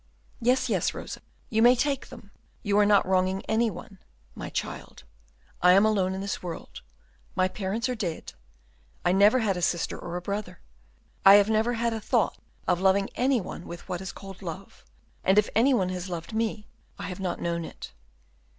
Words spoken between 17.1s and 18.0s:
not known it.